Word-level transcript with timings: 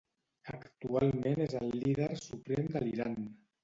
Actualment 0.59 1.45
és 1.47 1.55
el 1.61 1.79
Líder 1.85 2.11
suprem 2.27 2.77
de 2.77 2.87
l'Iran. 2.91 3.25